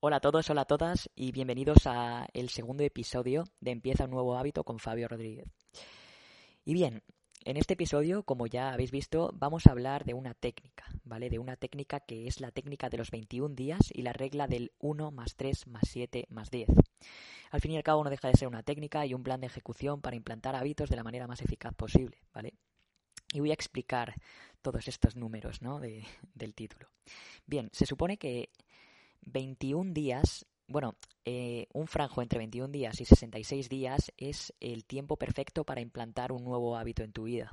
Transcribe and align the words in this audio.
Hola 0.00 0.18
a 0.18 0.20
todos, 0.20 0.48
hola 0.48 0.60
a 0.60 0.64
todas 0.64 1.10
y 1.16 1.32
bienvenidos 1.32 1.88
a 1.88 2.28
el 2.32 2.50
segundo 2.50 2.84
episodio 2.84 3.42
de 3.58 3.72
Empieza 3.72 4.04
un 4.04 4.12
nuevo 4.12 4.36
hábito 4.36 4.62
con 4.62 4.78
Fabio 4.78 5.08
Rodríguez. 5.08 5.48
Y 6.64 6.72
bien, 6.72 7.02
en 7.44 7.56
este 7.56 7.74
episodio, 7.74 8.22
como 8.22 8.46
ya 8.46 8.72
habéis 8.72 8.92
visto, 8.92 9.32
vamos 9.34 9.66
a 9.66 9.72
hablar 9.72 10.04
de 10.04 10.14
una 10.14 10.34
técnica, 10.34 10.84
¿vale? 11.02 11.30
De 11.30 11.40
una 11.40 11.56
técnica 11.56 11.98
que 11.98 12.28
es 12.28 12.40
la 12.40 12.52
técnica 12.52 12.88
de 12.90 12.98
los 12.98 13.10
21 13.10 13.56
días 13.56 13.90
y 13.92 14.02
la 14.02 14.12
regla 14.12 14.46
del 14.46 14.70
1 14.78 15.10
más 15.10 15.34
3 15.34 15.66
más 15.66 15.82
7 15.88 16.26
más 16.28 16.52
10. 16.52 16.68
Al 17.50 17.60
fin 17.60 17.72
y 17.72 17.76
al 17.76 17.82
cabo 17.82 18.04
no 18.04 18.10
deja 18.10 18.28
de 18.28 18.36
ser 18.36 18.46
una 18.46 18.62
técnica 18.62 19.04
y 19.04 19.14
un 19.14 19.24
plan 19.24 19.40
de 19.40 19.48
ejecución 19.48 20.00
para 20.00 20.14
implantar 20.14 20.54
hábitos 20.54 20.90
de 20.90 20.94
la 20.94 21.02
manera 21.02 21.26
más 21.26 21.42
eficaz 21.42 21.74
posible, 21.74 22.18
¿vale? 22.32 22.54
Y 23.32 23.40
voy 23.40 23.50
a 23.50 23.54
explicar 23.54 24.14
todos 24.62 24.86
estos 24.86 25.16
números 25.16 25.60
¿no? 25.60 25.80
de, 25.80 26.04
del 26.34 26.54
título. 26.54 26.88
Bien, 27.46 27.68
se 27.72 27.84
supone 27.84 28.16
que 28.16 28.50
21 29.22 29.92
días, 29.92 30.46
bueno, 30.66 30.96
eh, 31.24 31.66
un 31.72 31.86
franjo 31.86 32.22
entre 32.22 32.38
21 32.38 32.72
días 32.72 33.00
y 33.00 33.04
66 33.04 33.68
días 33.68 34.12
es 34.16 34.54
el 34.60 34.84
tiempo 34.84 35.16
perfecto 35.16 35.64
para 35.64 35.80
implantar 35.80 36.32
un 36.32 36.44
nuevo 36.44 36.76
hábito 36.76 37.02
en 37.02 37.12
tu 37.12 37.24
vida. 37.24 37.50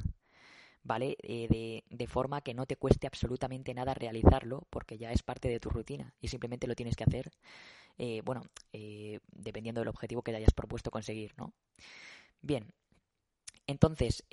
¿Vale? 0.84 1.18
Eh, 1.24 1.84
de, 1.90 2.08
forma 2.08 2.42
que 2.42 2.54
no 2.54 2.68
te 2.68 2.76
cueste 2.76 3.08
absolutamente 3.08 3.74
nada 3.74 3.96
realizarlo 3.96 4.68
porque 4.70 5.00
ya 5.00 5.12
es 5.12 5.24
parte 5.24 5.50
de 5.50 5.60
tu 5.60 5.72
rutina 5.72 6.14
y 6.22 6.28
simplemente 6.28 6.68
lo 6.68 6.76
tienes 6.76 6.96
que 6.96 7.04
hacer, 7.04 7.32
eh, 7.98 8.22
bueno, 8.24 8.44
dependiendo 9.32 9.82
del 9.82 9.88
objetivo 9.88 10.22
que 10.22 10.32
te 10.32 10.38
hayas 10.38 10.54
propuesto 10.54 10.92
conseguir, 10.92 11.34
¿no? 11.38 11.54
Bien, 12.40 12.72
entonces, 13.66 14.24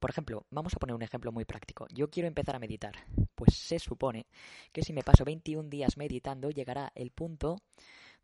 por 0.00 0.10
ejemplo, 0.10 0.46
vamos 0.50 0.74
a 0.74 0.78
poner 0.78 0.96
un 0.96 1.02
ejemplo 1.02 1.30
muy 1.30 1.44
práctico. 1.44 1.86
Yo 1.94 2.10
quiero 2.10 2.26
empezar 2.26 2.56
a 2.56 2.58
meditar. 2.58 2.96
Pues 3.38 3.54
se 3.54 3.78
supone 3.78 4.26
que 4.72 4.82
si 4.82 4.92
me 4.92 5.04
paso 5.04 5.24
21 5.24 5.68
días 5.68 5.96
meditando, 5.96 6.50
llegará 6.50 6.90
el 6.96 7.12
punto 7.12 7.62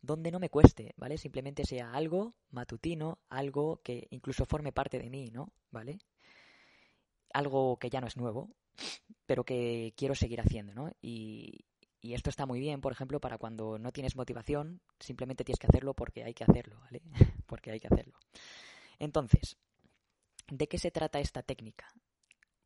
donde 0.01 0.29
no 0.29 0.39
me 0.41 0.49
cueste, 0.49 0.93
¿vale? 0.97 1.17
Simplemente 1.17 1.63
sea 1.63 1.93
algo 1.93 2.33
matutino, 2.51 3.19
algo 3.29 3.79
que 3.81 4.07
incluso 4.09 4.43
forme 4.45 4.73
parte 4.73 4.99
de 4.99 5.09
mí, 5.09 5.29
¿no? 5.31 5.53
¿Vale? 5.71 5.99
Algo 7.31 7.77
que 7.77 7.89
ya 7.89 8.01
no 8.01 8.07
es 8.07 8.17
nuevo, 8.17 8.49
pero 9.25 9.45
que 9.45 9.93
quiero 9.95 10.15
seguir 10.15 10.41
haciendo, 10.41 10.73
¿no? 10.73 10.91
Y, 11.01 11.63
esto 12.01 12.29
está 12.29 12.45
muy 12.45 12.59
bien, 12.59 12.81
por 12.81 12.91
ejemplo, 12.91 13.21
para 13.21 13.37
cuando 13.37 13.79
no 13.79 13.93
tienes 13.93 14.17
motivación, 14.17 14.81
simplemente 14.99 15.45
tienes 15.45 15.59
que 15.59 15.67
hacerlo 15.67 15.93
porque 15.93 16.25
hay 16.25 16.33
que 16.33 16.43
hacerlo, 16.43 16.77
¿vale? 16.81 17.01
porque 17.47 17.71
hay 17.71 17.79
que 17.79 17.87
hacerlo. 17.87 18.19
Entonces, 18.99 19.57
¿De 20.47 20.67
qué 20.67 20.77
se 20.77 20.91
trata 20.91 21.19
esta 21.19 21.41
técnica? 21.41 21.87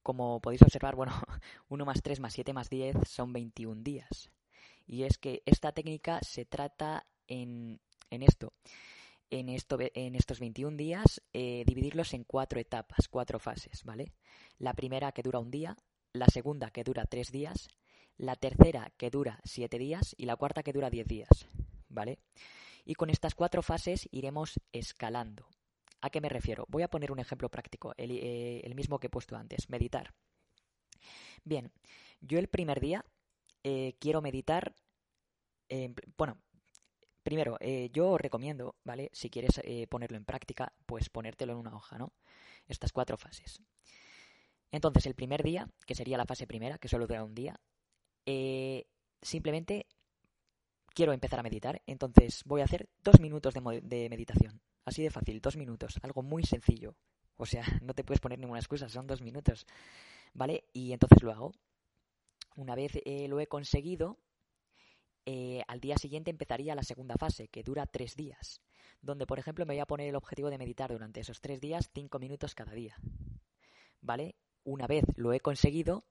Como 0.09 0.39
podéis 0.39 0.63
observar, 0.63 0.95
bueno, 0.95 1.13
1 1.69 1.85
más 1.85 2.01
3 2.01 2.19
más 2.19 2.33
7 2.33 2.51
más 2.51 2.67
10 2.67 2.95
son 3.07 3.31
21 3.31 3.83
días. 3.83 4.31
Y 4.87 5.03
es 5.03 5.19
que 5.19 5.43
esta 5.45 5.71
técnica 5.71 6.19
se 6.23 6.45
trata 6.45 7.05
en, 7.27 7.79
en 8.09 8.23
esto. 8.23 8.53
En, 9.29 9.49
esto, 9.49 9.77
en 9.79 10.15
estos 10.15 10.39
21 10.39 10.77
días, 10.77 11.21
eh, 11.31 11.63
dividirlos 11.67 12.15
en 12.15 12.23
cuatro 12.23 12.59
etapas, 12.59 13.07
cuatro 13.07 13.37
fases, 13.37 13.83
¿vale? 13.83 14.11
La 14.57 14.73
primera 14.73 15.11
que 15.11 15.21
dura 15.21 15.37
un 15.37 15.51
día, 15.51 15.77
la 16.11 16.25
segunda 16.25 16.71
que 16.71 16.83
dura 16.83 17.05
tres 17.05 17.31
días, 17.31 17.67
la 18.17 18.35
tercera 18.35 18.91
que 18.97 19.11
dura 19.11 19.39
siete 19.43 19.77
días 19.77 20.15
y 20.17 20.25
la 20.25 20.37
cuarta 20.37 20.63
que 20.63 20.73
dura 20.73 20.89
diez 20.89 21.05
días, 21.05 21.45
¿vale? 21.87 22.17
Y 22.83 22.95
con 22.95 23.11
estas 23.11 23.35
cuatro 23.35 23.61
fases 23.61 24.09
iremos 24.09 24.59
escalando, 24.71 25.45
¿A 26.01 26.09
qué 26.09 26.21
me 26.21 26.29
refiero? 26.29 26.65
Voy 26.69 26.83
a 26.83 26.89
poner 26.89 27.11
un 27.11 27.19
ejemplo 27.19 27.49
práctico, 27.49 27.93
el, 27.97 28.11
eh, 28.11 28.61
el 28.63 28.75
mismo 28.75 28.99
que 28.99 29.07
he 29.07 29.09
puesto 29.09 29.35
antes, 29.35 29.69
meditar. 29.69 30.13
Bien, 31.43 31.71
yo 32.21 32.39
el 32.39 32.47
primer 32.47 32.79
día 32.79 33.03
eh, 33.63 33.95
quiero 33.99 34.21
meditar, 34.21 34.73
eh, 35.67 35.93
bueno, 36.17 36.37
primero, 37.23 37.57
eh, 37.59 37.89
yo 37.91 38.17
recomiendo, 38.17 38.75
¿vale? 38.83 39.09
Si 39.13 39.29
quieres 39.29 39.61
ponerlo 39.89 40.17
en 40.17 40.25
práctica, 40.25 40.73
pues 40.85 41.09
ponértelo 41.09 41.53
en 41.53 41.59
una 41.59 41.75
hoja, 41.75 41.97
¿no? 41.97 42.13
Estas 42.67 42.91
cuatro 42.91 43.17
fases. 43.17 43.61
Entonces, 44.71 45.05
el 45.05 45.15
primer 45.15 45.43
día, 45.43 45.69
que 45.85 45.95
sería 45.95 46.17
la 46.17 46.25
fase 46.25 46.47
primera, 46.47 46.77
que 46.77 46.87
solo 46.87 47.07
dura 47.07 47.23
un 47.23 47.35
día, 47.35 47.59
simplemente 49.21 49.87
quiero 50.93 51.13
empezar 51.13 51.39
a 51.39 51.43
meditar, 51.43 51.81
entonces 51.85 52.43
voy 52.45 52.61
a 52.61 52.65
hacer 52.65 52.89
dos 53.03 53.19
minutos 53.19 53.53
de 53.53 54.09
meditación. 54.09 54.61
Así 54.89 55.03
de 55.03 55.11
fácil, 55.11 55.39
dos 55.39 55.55
minutos, 55.55 55.99
algo 56.01 56.23
muy 56.23 56.41
sencillo. 56.43 56.95
O 57.37 57.45
sea, 57.45 57.61
no 57.83 57.93
te 57.93 58.03
puedes 58.03 58.19
poner 58.19 58.39
ninguna 58.39 58.59
excusa, 58.59 58.89
son 58.89 59.05
dos 59.05 59.21
minutos. 59.21 59.67
¿Vale? 60.33 60.63
Y 60.73 60.93
entonces 60.93 61.21
lo 61.21 61.31
hago. 61.31 61.51
Una 62.55 62.73
vez 62.73 62.93
eh, 63.05 63.27
lo 63.27 63.39
he 63.39 63.45
conseguido, 63.45 64.17
eh, 65.27 65.61
al 65.67 65.79
día 65.79 65.95
siguiente 65.97 66.31
empezaría 66.31 66.73
la 66.73 66.81
segunda 66.81 67.17
fase, 67.19 67.49
que 67.49 67.61
dura 67.61 67.85
tres 67.85 68.15
días. 68.15 68.61
Donde, 68.99 69.27
por 69.27 69.37
ejemplo, 69.37 69.63
me 69.63 69.75
voy 69.75 69.79
a 69.79 69.85
poner 69.85 70.09
el 70.09 70.15
objetivo 70.15 70.49
de 70.49 70.57
meditar 70.57 70.91
durante 70.91 71.19
esos 71.19 71.39
tres 71.39 71.61
días, 71.61 71.91
cinco 71.93 72.17
minutos 72.17 72.55
cada 72.55 72.73
día. 72.73 72.95
¿Vale? 74.01 74.37
Una 74.63 74.87
vez 74.87 75.05
lo 75.17 75.33
he 75.33 75.39
conseguido, 75.39 76.03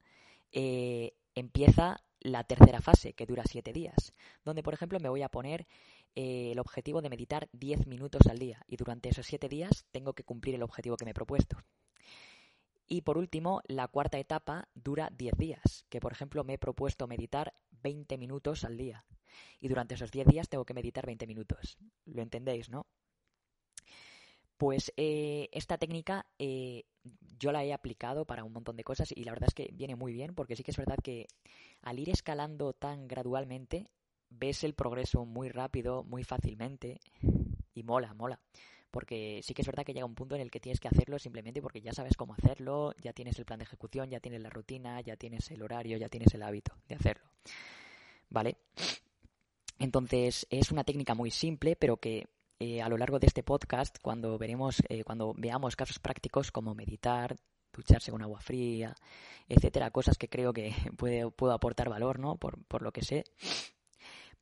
eh, 0.53 1.15
empieza 1.39 2.03
la 2.21 2.45
tercera 2.45 2.81
fase, 2.81 3.15
que 3.15 3.27
dura 3.27 3.45
siete 3.45 3.73
días, 3.73 4.13
donde, 4.45 4.63
por 4.63 4.75
ejemplo, 4.75 4.99
me 5.01 5.09
voy 5.09 5.23
a 5.23 5.29
poner 5.29 5.67
eh, 6.15 6.51
el 6.53 6.59
objetivo 6.59 7.01
de 7.01 7.11
meditar 7.11 7.49
10 7.53 7.87
minutos 7.87 8.27
al 8.27 8.39
día 8.39 8.65
y 8.67 8.77
durante 8.77 9.09
esos 9.09 9.27
siete 9.27 9.49
días 9.49 9.87
tengo 9.93 10.15
que 10.15 10.25
cumplir 10.25 10.55
el 10.55 10.63
objetivo 10.63 10.97
que 10.97 11.05
me 11.05 11.13
he 11.13 11.15
propuesto. 11.15 11.59
Y 12.87 13.03
por 13.03 13.19
último, 13.19 13.61
la 13.67 13.87
cuarta 13.89 14.19
etapa 14.19 14.69
dura 14.75 15.11
10 15.17 15.37
días, 15.37 15.85
que 15.91 16.01
por 16.01 16.13
ejemplo 16.13 16.43
me 16.43 16.55
he 16.55 16.59
propuesto 16.59 17.07
meditar 17.07 17.55
20 17.83 18.17
minutos 18.17 18.65
al 18.65 18.77
día. 18.77 19.05
Y 19.61 19.69
durante 19.69 19.95
esos 19.95 20.11
10 20.11 20.27
días 20.27 20.49
tengo 20.49 20.65
que 20.65 20.75
meditar 20.75 21.05
20 21.05 21.27
minutos. 21.27 21.77
¿Lo 22.07 22.23
entendéis, 22.23 22.71
no? 22.71 22.87
Pues 24.59 24.93
eh, 24.97 25.49
esta 25.53 25.79
técnica 25.79 26.27
eh, 26.39 26.85
yo 27.39 27.53
la 27.53 27.65
he 27.65 27.73
aplicado 27.73 28.25
para 28.25 28.43
un 28.43 28.53
montón 28.53 28.77
de 28.77 28.83
cosas 28.83 29.13
y 29.15 29.23
la 29.23 29.31
verdad 29.31 29.49
es 29.49 29.55
que 29.55 29.71
viene 29.73 29.95
muy 29.95 30.13
bien 30.13 30.35
porque 30.35 30.57
sí 30.57 30.65
que 30.65 30.73
es 30.73 30.77
verdad 30.77 30.99
que 31.03 31.29
al 31.83 32.01
ir 32.01 32.11
escalando 32.11 32.73
tan 32.73 33.07
gradualmente 33.07 33.87
ves 34.31 34.65
el 34.65 34.75
progreso 34.75 35.25
muy 35.25 35.49
rápido, 35.49 36.03
muy 36.03 36.25
fácilmente 36.25 37.01
y 37.73 37.85
mola, 37.85 38.13
mola. 38.15 38.41
Porque 38.91 39.41
sí 39.45 39.55
que 39.55 39.63
es 39.63 39.67
verdad 39.69 39.85
que 39.85 39.93
llega 39.93 40.07
un 40.07 40.15
punto 40.15 40.35
en 40.35 40.41
el 40.41 40.51
que 40.51 40.61
tienes 40.61 40.81
que 40.81 40.89
hacerlo 40.89 41.19
simplemente 41.21 41.63
porque 41.63 41.81
ya 41.81 41.93
sabes 41.93 42.17
cómo 42.17 42.35
hacerlo, 42.35 42.95
ya 43.01 43.13
tienes 43.13 43.39
el 43.39 43.45
plan 43.45 43.61
de 43.61 43.65
ejecución, 43.65 44.11
ya 44.11 44.19
tienes 44.19 44.43
la 44.43 44.51
rutina, 44.51 45.01
ya 45.03 45.17
tienes 45.17 45.51
el 45.53 45.63
horario, 45.63 45.99
ya 45.99 46.09
tienes 46.09 46.35
el 46.35 46.43
hábito 46.43 46.73
de 46.89 46.97
hacerlo. 46.97 47.31
¿Vale? 48.31 48.57
Entonces 49.79 50.47
es 50.51 50.73
una 50.73 50.85
técnica 50.85 51.15
muy 51.15 51.31
simple, 51.31 51.77
pero 51.77 51.99
que 51.99 52.27
eh, 52.61 52.83
a 52.83 52.89
lo 52.89 52.99
largo 52.99 53.21
de 53.21 53.29
este 53.29 53.45
podcast, 53.45 53.99
cuando 54.03 54.37
veremos, 54.37 54.83
eh, 54.89 55.05
cuando 55.05 55.33
veamos 55.37 55.77
casos 55.77 56.01
prácticos 56.01 56.51
como 56.51 56.75
meditar, 56.75 57.37
ducharse 57.73 58.11
con 58.11 58.21
agua 58.21 58.41
fría, 58.41 58.97
etcétera, 59.49 59.93
cosas 59.93 60.19
que 60.19 60.29
creo 60.29 60.53
que 60.53 60.75
puede, 60.97 61.31
puedo 61.31 61.53
aportar 61.53 61.89
valor, 61.89 62.19
¿no? 62.19 62.37
Por, 62.37 62.83
lo 62.83 62.93
que 62.93 63.03
sé, 63.03 63.25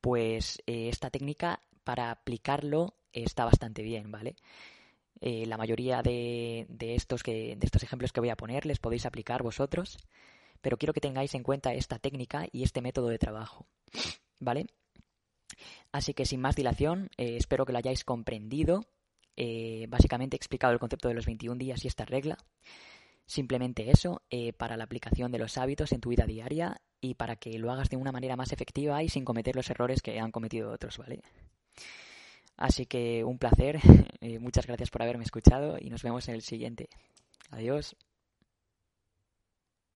pues 0.01 0.63
eh, 0.67 0.89
esta 0.89 1.11
técnica 1.11 1.61
para 1.85 2.11
aplicarlo 2.11 2.95
está 3.13 3.45
bastante 3.45 3.83
bien, 3.83 4.11
¿vale? 4.11 4.37
La 5.21 5.57
mayoría 5.57 6.03
de, 6.03 6.67
de, 6.69 6.95
estos 6.95 7.23
que, 7.23 7.57
de 7.57 7.67
estos 7.67 7.83
ejemplos 7.83 8.13
que 8.13 8.21
voy 8.21 8.29
a 8.29 8.37
poner 8.37 8.67
les 8.67 8.79
podéis 8.79 9.07
aplicar 9.07 9.43
vosotros, 9.43 9.97
pero 10.61 10.77
quiero 10.77 10.93
que 10.93 11.01
tengáis 11.01 11.35
en 11.35 11.43
cuenta 11.43 11.73
esta 11.73 11.99
técnica 11.99 12.47
y 12.53 12.63
este 12.65 12.83
método 12.83 13.09
de 13.09 13.19
trabajo, 13.19 13.67
¿vale? 14.39 14.67
Así 15.97 16.13
que 16.13 16.27
sin 16.27 16.43
más 16.43 16.55
dilación, 16.55 17.09
eh, 17.17 17.39
espero 17.39 17.65
que 17.65 17.73
lo 17.73 17.79
hayáis 17.79 18.05
comprendido. 18.05 18.85
Eh, 19.35 19.87
básicamente 19.89 20.37
he 20.37 20.39
explicado 20.39 20.75
el 20.75 20.79
concepto 20.79 21.09
de 21.09 21.15
los 21.15 21.25
21 21.25 21.57
días 21.57 21.83
y 21.83 21.89
esta 21.89 22.05
regla. 22.05 22.37
Simplemente 23.25 23.91
eso, 23.91 24.21
eh, 24.29 24.53
para 24.53 24.77
la 24.77 24.85
aplicación 24.85 25.33
de 25.33 25.39
los 25.39 25.57
hábitos 25.57 25.93
en 25.93 26.03
tu 26.03 26.11
vida 26.11 26.27
diaria 26.27 26.83
y 27.01 27.15
para 27.15 27.37
que 27.37 27.59
lo 27.59 27.73
hagas 27.73 27.89
de 27.89 27.97
una 27.97 28.13
manera 28.13 28.37
más 28.37 28.53
efectiva 28.53 29.03
y 29.03 29.09
sin 29.09 29.25
cometer 29.25 29.57
los 29.57 29.71
errores 29.71 30.03
que 30.03 30.21
han 30.21 30.33
cometido 30.33 30.71
otros, 30.71 30.99
¿vale? 30.99 31.23
Así 32.59 32.85
que 32.85 33.25
un 33.25 33.39
placer, 33.39 33.81
muchas 34.41 34.67
gracias 34.67 34.91
por 34.91 35.03
haberme 35.03 35.25
escuchado 35.25 35.79
y 35.81 35.89
nos 35.89 36.03
vemos 36.03 36.29
en 36.29 36.35
el 36.35 36.43
siguiente. 36.43 36.91
Adiós. 37.51 37.97